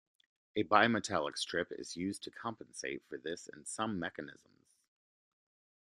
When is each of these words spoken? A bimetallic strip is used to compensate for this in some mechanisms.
A 0.55 0.63
bimetallic 0.63 1.37
strip 1.37 1.71
is 1.71 1.95
used 1.95 2.23
to 2.23 2.31
compensate 2.31 3.03
for 3.07 3.19
this 3.19 3.47
in 3.47 3.65
some 3.65 3.99
mechanisms. 3.99 4.71